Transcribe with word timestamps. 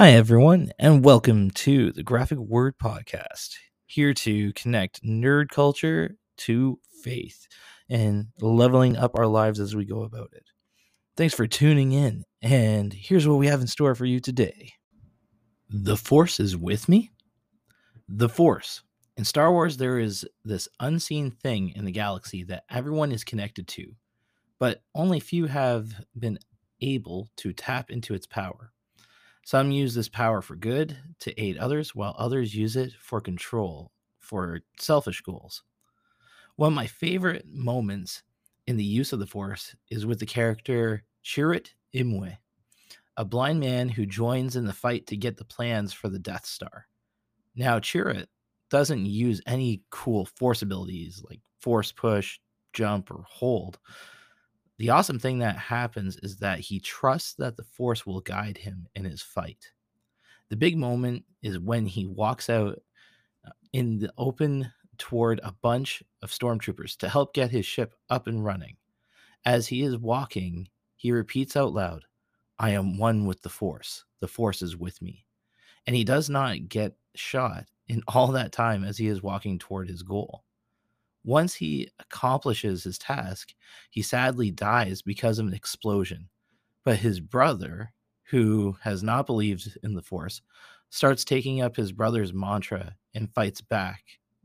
Hi, 0.00 0.10
everyone, 0.12 0.70
and 0.78 1.04
welcome 1.04 1.50
to 1.50 1.90
the 1.90 2.04
Graphic 2.04 2.38
Word 2.38 2.78
Podcast, 2.78 3.56
here 3.84 4.14
to 4.14 4.52
connect 4.52 5.02
nerd 5.02 5.48
culture 5.48 6.14
to 6.36 6.78
faith 7.02 7.48
and 7.90 8.28
leveling 8.40 8.96
up 8.96 9.18
our 9.18 9.26
lives 9.26 9.58
as 9.58 9.74
we 9.74 9.84
go 9.84 10.04
about 10.04 10.28
it. 10.34 10.44
Thanks 11.16 11.34
for 11.34 11.48
tuning 11.48 11.90
in, 11.90 12.22
and 12.40 12.92
here's 12.92 13.26
what 13.26 13.38
we 13.38 13.48
have 13.48 13.60
in 13.60 13.66
store 13.66 13.96
for 13.96 14.04
you 14.04 14.20
today 14.20 14.70
The 15.68 15.96
Force 15.96 16.38
is 16.38 16.56
with 16.56 16.88
me? 16.88 17.10
The 18.08 18.28
Force. 18.28 18.82
In 19.16 19.24
Star 19.24 19.50
Wars, 19.50 19.78
there 19.78 19.98
is 19.98 20.24
this 20.44 20.68
unseen 20.78 21.32
thing 21.32 21.72
in 21.74 21.86
the 21.86 21.90
galaxy 21.90 22.44
that 22.44 22.62
everyone 22.70 23.10
is 23.10 23.24
connected 23.24 23.66
to, 23.66 23.96
but 24.60 24.80
only 24.94 25.18
few 25.18 25.46
have 25.46 25.92
been 26.16 26.38
able 26.80 27.30
to 27.38 27.52
tap 27.52 27.90
into 27.90 28.14
its 28.14 28.28
power. 28.28 28.70
Some 29.48 29.70
use 29.70 29.94
this 29.94 30.10
power 30.10 30.42
for 30.42 30.56
good 30.56 30.94
to 31.20 31.42
aid 31.42 31.56
others, 31.56 31.94
while 31.94 32.14
others 32.18 32.54
use 32.54 32.76
it 32.76 32.92
for 33.00 33.18
control, 33.18 33.92
for 34.20 34.60
selfish 34.78 35.22
goals. 35.22 35.62
One 36.56 36.72
of 36.72 36.76
my 36.76 36.86
favorite 36.86 37.46
moments 37.50 38.22
in 38.66 38.76
the 38.76 38.84
use 38.84 39.14
of 39.14 39.20
the 39.20 39.26
Force 39.26 39.74
is 39.88 40.04
with 40.04 40.18
the 40.18 40.26
character 40.26 41.02
Chirrut 41.24 41.70
Imwe, 41.94 42.36
a 43.16 43.24
blind 43.24 43.60
man 43.60 43.88
who 43.88 44.04
joins 44.04 44.54
in 44.54 44.66
the 44.66 44.72
fight 44.74 45.06
to 45.06 45.16
get 45.16 45.38
the 45.38 45.46
plans 45.46 45.94
for 45.94 46.10
the 46.10 46.18
Death 46.18 46.44
Star. 46.44 46.86
Now, 47.56 47.78
Chirrut 47.78 48.26
doesn't 48.68 49.06
use 49.06 49.40
any 49.46 49.80
cool 49.88 50.26
Force 50.26 50.60
abilities 50.60 51.24
like 51.26 51.40
Force 51.62 51.90
Push, 51.90 52.38
Jump, 52.74 53.10
or 53.10 53.24
Hold 53.26 53.78
the 54.78 54.90
awesome 54.90 55.18
thing 55.18 55.40
that 55.40 55.56
happens 55.56 56.16
is 56.22 56.36
that 56.38 56.60
he 56.60 56.78
trusts 56.78 57.34
that 57.34 57.56
the 57.56 57.64
Force 57.64 58.06
will 58.06 58.20
guide 58.20 58.58
him 58.58 58.86
in 58.94 59.04
his 59.04 59.20
fight. 59.20 59.72
The 60.50 60.56
big 60.56 60.76
moment 60.76 61.24
is 61.42 61.58
when 61.58 61.86
he 61.86 62.06
walks 62.06 62.48
out 62.48 62.80
uh, 63.46 63.50
in 63.72 63.98
the 63.98 64.12
open 64.16 64.72
toward 64.96 65.40
a 65.42 65.52
bunch 65.52 66.02
of 66.22 66.30
stormtroopers 66.30 66.96
to 66.98 67.08
help 67.08 67.34
get 67.34 67.50
his 67.50 67.66
ship 67.66 67.94
up 68.08 68.26
and 68.28 68.44
running. 68.44 68.76
As 69.44 69.66
he 69.66 69.82
is 69.82 69.96
walking, 69.98 70.68
he 70.96 71.12
repeats 71.12 71.56
out 71.56 71.72
loud, 71.72 72.04
I 72.58 72.70
am 72.70 72.98
one 72.98 73.26
with 73.26 73.42
the 73.42 73.48
Force. 73.48 74.04
The 74.20 74.28
Force 74.28 74.62
is 74.62 74.76
with 74.76 75.00
me. 75.02 75.26
And 75.86 75.94
he 75.94 76.04
does 76.04 76.28
not 76.28 76.68
get 76.68 76.94
shot 77.14 77.66
in 77.88 78.02
all 78.08 78.28
that 78.28 78.52
time 78.52 78.84
as 78.84 78.98
he 78.98 79.06
is 79.06 79.22
walking 79.22 79.58
toward 79.58 79.88
his 79.88 80.02
goal. 80.02 80.44
Once 81.24 81.54
he 81.54 81.88
accomplishes 81.98 82.84
his 82.84 82.98
task, 82.98 83.54
he 83.90 84.02
sadly 84.02 84.50
dies 84.50 85.02
because 85.02 85.38
of 85.38 85.46
an 85.46 85.54
explosion. 85.54 86.28
But 86.84 86.98
his 86.98 87.20
brother, 87.20 87.92
who 88.24 88.76
has 88.82 89.02
not 89.02 89.26
believed 89.26 89.76
in 89.82 89.94
the 89.94 90.02
Force, 90.02 90.40
starts 90.90 91.24
taking 91.24 91.60
up 91.60 91.76
his 91.76 91.92
brother's 91.92 92.32
mantra 92.32 92.94
and 93.14 93.32
fights 93.34 93.60
back 93.60 94.02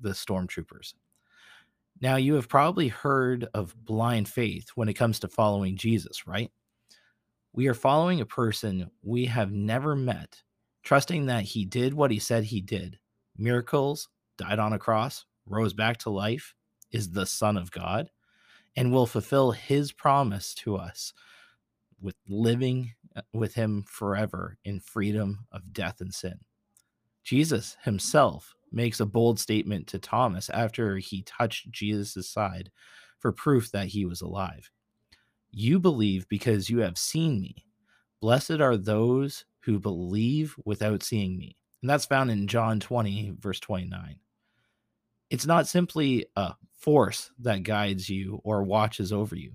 the 0.00 0.10
stormtroopers. 0.10 0.94
Now, 2.00 2.16
you 2.16 2.34
have 2.34 2.48
probably 2.48 2.88
heard 2.88 3.48
of 3.54 3.74
blind 3.84 4.28
faith 4.28 4.68
when 4.74 4.88
it 4.88 4.94
comes 4.94 5.18
to 5.20 5.28
following 5.28 5.76
Jesus, 5.76 6.26
right? 6.26 6.50
We 7.54 7.68
are 7.68 7.74
following 7.74 8.20
a 8.20 8.26
person 8.26 8.90
we 9.02 9.24
have 9.26 9.50
never 9.50 9.96
met, 9.96 10.42
trusting 10.82 11.26
that 11.26 11.44
he 11.44 11.64
did 11.64 11.94
what 11.94 12.10
he 12.10 12.18
said 12.18 12.44
he 12.44 12.60
did 12.60 12.98
miracles, 13.38 14.08
died 14.38 14.58
on 14.58 14.72
a 14.72 14.78
cross, 14.78 15.24
rose 15.46 15.72
back 15.72 15.98
to 15.98 16.10
life, 16.10 16.54
is 16.92 17.10
the 17.10 17.26
Son 17.26 17.56
of 17.56 17.70
God, 17.70 18.10
and 18.76 18.92
will 18.92 19.06
fulfill 19.06 19.52
his 19.52 19.92
promise 19.92 20.54
to 20.54 20.76
us 20.76 21.12
with 22.00 22.16
living 22.28 22.92
uh, 23.14 23.22
with 23.32 23.54
him 23.54 23.84
forever 23.88 24.58
in 24.64 24.80
freedom 24.80 25.46
of 25.50 25.72
death 25.72 26.00
and 26.00 26.12
sin. 26.12 26.38
Jesus 27.24 27.76
himself 27.82 28.54
makes 28.70 29.00
a 29.00 29.06
bold 29.06 29.40
statement 29.40 29.86
to 29.88 29.98
Thomas 29.98 30.50
after 30.50 30.98
he 30.98 31.22
touched 31.22 31.70
Jesus' 31.70 32.28
side 32.30 32.70
for 33.18 33.32
proof 33.32 33.70
that 33.72 33.88
he 33.88 34.04
was 34.04 34.20
alive. 34.20 34.70
You 35.50 35.80
believe 35.80 36.28
because 36.28 36.68
you 36.68 36.80
have 36.80 36.98
seen 36.98 37.40
me. 37.40 37.64
Blessed 38.20 38.60
are 38.60 38.76
those 38.76 39.44
who 39.60 39.78
believe 39.78 40.54
without 40.64 41.02
seeing 41.02 41.36
me. 41.38 41.56
And 41.82 41.88
that's 41.88 42.06
found 42.06 42.30
in 42.30 42.46
John 42.46 42.80
20, 42.80 43.34
verse 43.38 43.60
29 43.60 44.16
it's 45.30 45.46
not 45.46 45.66
simply 45.66 46.26
a 46.36 46.54
force 46.78 47.30
that 47.40 47.62
guides 47.62 48.08
you 48.08 48.40
or 48.44 48.62
watches 48.62 49.12
over 49.12 49.34
you. 49.34 49.52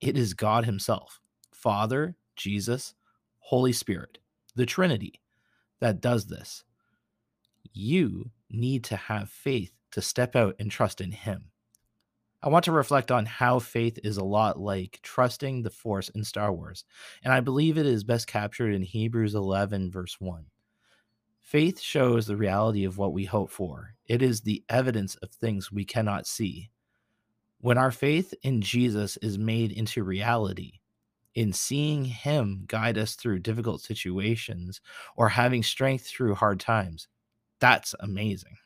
It 0.00 0.16
is 0.16 0.34
God 0.34 0.64
Himself, 0.64 1.20
Father, 1.52 2.16
Jesus, 2.36 2.94
Holy 3.38 3.72
Spirit, 3.72 4.18
the 4.54 4.66
Trinity 4.66 5.20
that 5.80 6.00
does 6.00 6.26
this. 6.26 6.64
You 7.72 8.30
need 8.50 8.84
to 8.84 8.96
have 8.96 9.30
faith 9.30 9.72
to 9.92 10.02
step 10.02 10.36
out 10.36 10.56
and 10.58 10.70
trust 10.70 11.00
in 11.00 11.12
Him. 11.12 11.46
I 12.42 12.48
want 12.48 12.64
to 12.66 12.72
reflect 12.72 13.10
on 13.10 13.26
how 13.26 13.58
faith 13.58 13.98
is 14.04 14.18
a 14.18 14.24
lot 14.24 14.58
like 14.58 15.00
trusting 15.02 15.62
the 15.62 15.70
Force 15.70 16.10
in 16.10 16.22
Star 16.22 16.52
Wars, 16.52 16.84
and 17.24 17.32
I 17.32 17.40
believe 17.40 17.78
it 17.78 17.86
is 17.86 18.04
best 18.04 18.26
captured 18.26 18.74
in 18.74 18.82
Hebrews 18.82 19.34
11, 19.34 19.90
verse 19.90 20.16
1. 20.20 20.44
Faith 21.46 21.80
shows 21.80 22.26
the 22.26 22.36
reality 22.36 22.84
of 22.84 22.98
what 22.98 23.12
we 23.12 23.24
hope 23.24 23.48
for. 23.48 23.94
It 24.06 24.20
is 24.20 24.40
the 24.40 24.64
evidence 24.68 25.14
of 25.22 25.30
things 25.30 25.70
we 25.70 25.84
cannot 25.84 26.26
see. 26.26 26.70
When 27.60 27.78
our 27.78 27.92
faith 27.92 28.34
in 28.42 28.60
Jesus 28.60 29.16
is 29.18 29.38
made 29.38 29.70
into 29.70 30.02
reality, 30.02 30.80
in 31.36 31.52
seeing 31.52 32.04
Him 32.04 32.64
guide 32.66 32.98
us 32.98 33.14
through 33.14 33.38
difficult 33.38 33.80
situations 33.80 34.80
or 35.16 35.28
having 35.28 35.62
strength 35.62 36.08
through 36.08 36.34
hard 36.34 36.58
times, 36.58 37.06
that's 37.60 37.94
amazing. 38.00 38.56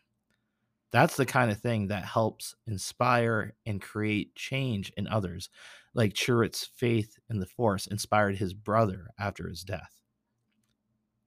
That's 0.91 1.17
the 1.17 1.27
kind 1.27 1.51
of 1.51 1.61
thing 1.61 1.89
that 1.89 2.07
helps 2.07 2.55
inspire 2.67 3.53
and 3.67 3.83
create 3.83 4.35
change 4.37 4.91
in 4.97 5.07
others, 5.07 5.51
like 5.93 6.15
Chirrut's 6.15 6.65
faith 6.77 7.19
in 7.29 7.41
the 7.41 7.47
Force 7.47 7.87
inspired 7.87 8.39
his 8.39 8.55
brother 8.55 9.09
after 9.19 9.51
his 9.51 9.65
death 9.65 10.00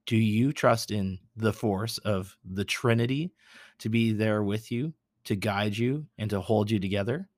do 0.06 0.18
you 0.18 0.52
trust 0.52 0.92
in 0.92 1.20
the 1.36 1.54
force 1.54 1.98
of 2.00 2.36
the 2.44 2.66
Trinity 2.66 3.32
to 3.80 3.90
be 3.90 4.12
there 4.12 4.44
with 4.44 4.72
you, 4.72 4.94
to 5.26 5.36
guide 5.36 5.78
you, 5.78 6.06
and 6.18 6.30
to 6.30 6.42
hold 6.42 6.70
you 6.70 6.80
together? 6.80 7.30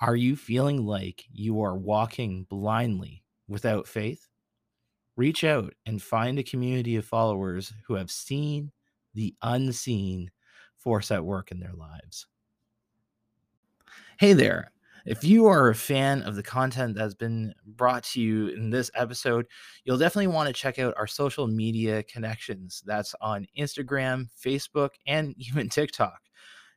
Are 0.00 0.16
you 0.16 0.36
feeling 0.36 0.86
like 0.86 1.24
you 1.32 1.62
are 1.62 1.76
walking 1.76 2.44
blindly 2.44 3.22
without 3.48 3.86
faith? 3.86 4.28
Reach 5.16 5.44
out 5.44 5.74
and 5.86 6.02
find 6.02 6.38
a 6.38 6.44
community 6.44 6.96
of 6.96 7.04
followers 7.04 7.72
who 7.86 7.94
have 7.94 8.10
seen 8.10 8.72
the 9.14 9.34
unseen 9.42 10.30
force 10.76 11.10
at 11.10 11.24
work 11.24 11.50
in 11.50 11.60
their 11.60 11.74
lives. 11.74 12.26
Hey 14.18 14.32
there. 14.32 14.72
If 15.04 15.24
you 15.24 15.46
are 15.46 15.68
a 15.68 15.74
fan 15.74 16.22
of 16.22 16.36
the 16.36 16.44
content 16.44 16.94
that's 16.94 17.14
been 17.14 17.54
brought 17.66 18.04
to 18.04 18.20
you 18.20 18.48
in 18.48 18.70
this 18.70 18.90
episode, 18.94 19.46
you'll 19.84 19.98
definitely 19.98 20.28
want 20.28 20.46
to 20.46 20.52
check 20.52 20.78
out 20.78 20.94
our 20.96 21.08
social 21.08 21.48
media 21.48 22.04
connections. 22.04 22.82
That's 22.86 23.14
on 23.20 23.46
Instagram, 23.58 24.28
Facebook, 24.40 24.90
and 25.06 25.34
even 25.38 25.68
TikTok. 25.68 26.20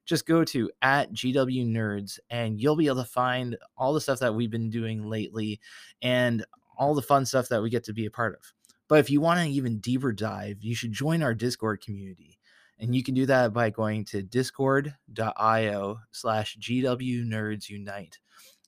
Just 0.06 0.26
go 0.26 0.44
to 0.46 0.72
at 0.82 1.14
GW 1.14 1.68
Nerds 1.68 2.20
and 2.30 2.60
you'll 2.60 2.76
be 2.76 2.88
able 2.88 3.04
to 3.04 3.10
find 3.10 3.58
all 3.78 3.94
the 3.94 4.02
stuff 4.02 4.20
that 4.20 4.34
we've 4.34 4.52
been 4.52 4.70
doing 4.70 5.08
lately 5.08 5.60
and 6.02 6.46
all 6.78 6.94
the 6.94 7.02
fun 7.02 7.26
stuff 7.26 7.50
that 7.50 7.62
we 7.62 7.70
get 7.70 7.84
to 7.86 7.94
be 7.94 8.06
a 8.06 8.12
part 8.12 8.36
of. 8.36 8.54
But 8.88 9.00
if 9.00 9.10
you 9.10 9.22
want 9.22 9.40
an 9.40 9.48
even 9.48 9.80
deeper 9.80 10.14
dive, 10.14 10.58
you 10.62 10.76
should 10.76 10.92
join 10.92 11.24
our 11.24 11.34
Discord 11.34 11.82
community. 11.82 12.38
And 12.80 12.94
you 12.96 13.04
can 13.04 13.14
do 13.14 13.26
that 13.28 13.54
by 13.54 13.70
going 13.70 14.06
to 14.06 14.22
discord.io 14.22 16.00
slash 16.12 16.58
GW 16.58 17.26
Nerds 17.26 17.70
Unite 17.70 18.20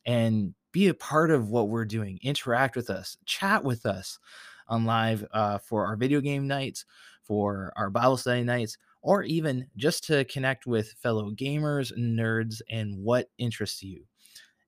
and 0.06 0.54
be 0.72 0.88
a 0.88 0.94
part 0.94 1.32
of 1.32 1.50
what 1.50 1.70
we're 1.70 1.86
doing. 1.86 2.20
Interact 2.22 2.76
with 2.76 2.90
us, 2.90 3.18
chat 3.26 3.64
with 3.64 3.86
us 3.86 4.20
on 4.68 4.86
live 4.86 5.26
uh, 5.32 5.58
for 5.58 5.86
our 5.86 5.96
video 5.96 6.22
game 6.22 6.48
nights, 6.48 6.86
for 7.24 7.74
our 7.76 7.90
Bible 7.90 8.18
study 8.18 8.44
nights, 8.44 8.78
or 9.02 9.24
even 9.24 9.68
just 9.76 10.06
to 10.06 10.24
connect 10.26 10.66
with 10.66 10.92
fellow 11.02 11.32
gamers, 11.32 11.92
nerds, 11.98 12.62
and 12.70 12.98
what 12.98 13.30
interests 13.38 13.84
you. 13.84 14.06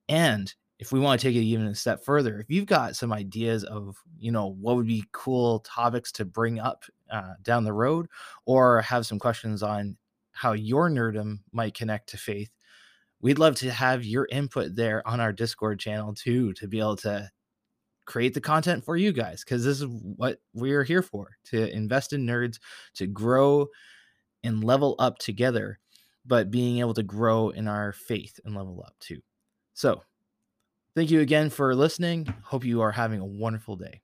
And 0.08 0.52
if 0.80 0.92
we 0.92 0.98
want 0.98 1.20
to 1.20 1.26
take 1.26 1.36
it 1.36 1.40
even 1.40 1.66
a 1.66 1.74
step 1.74 2.02
further, 2.02 2.40
if 2.40 2.48
you've 2.48 2.64
got 2.64 2.96
some 2.96 3.12
ideas 3.12 3.64
of, 3.64 3.98
you 4.18 4.32
know, 4.32 4.56
what 4.58 4.76
would 4.76 4.86
be 4.86 5.04
cool 5.12 5.60
topics 5.60 6.10
to 6.12 6.24
bring 6.24 6.58
up 6.58 6.84
uh, 7.10 7.34
down 7.42 7.64
the 7.64 7.72
road, 7.72 8.08
or 8.46 8.80
have 8.80 9.04
some 9.04 9.18
questions 9.18 9.62
on 9.62 9.94
how 10.32 10.52
your 10.52 10.88
nerdum 10.88 11.38
might 11.52 11.74
connect 11.74 12.08
to 12.08 12.16
faith, 12.16 12.50
we'd 13.20 13.38
love 13.38 13.56
to 13.56 13.70
have 13.70 14.06
your 14.06 14.26
input 14.32 14.74
there 14.74 15.06
on 15.06 15.20
our 15.20 15.34
Discord 15.34 15.78
channel 15.78 16.14
too, 16.14 16.54
to 16.54 16.66
be 16.66 16.78
able 16.78 16.96
to 16.96 17.30
create 18.06 18.32
the 18.32 18.40
content 18.40 18.82
for 18.82 18.96
you 18.96 19.12
guys, 19.12 19.44
because 19.44 19.62
this 19.62 19.82
is 19.82 19.86
what 19.86 20.38
we're 20.54 20.82
here 20.82 21.02
for 21.02 21.28
to 21.44 21.70
invest 21.74 22.14
in 22.14 22.26
nerds, 22.26 22.58
to 22.94 23.06
grow 23.06 23.66
and 24.42 24.64
level 24.64 24.96
up 24.98 25.18
together, 25.18 25.78
but 26.24 26.50
being 26.50 26.78
able 26.78 26.94
to 26.94 27.02
grow 27.02 27.50
in 27.50 27.68
our 27.68 27.92
faith 27.92 28.40
and 28.46 28.56
level 28.56 28.82
up 28.82 28.94
too. 28.98 29.20
So, 29.74 30.02
Thank 31.00 31.10
you 31.10 31.20
again 31.20 31.48
for 31.48 31.74
listening. 31.74 32.26
Hope 32.42 32.62
you 32.62 32.82
are 32.82 32.92
having 32.92 33.20
a 33.20 33.24
wonderful 33.24 33.74
day. 33.74 34.02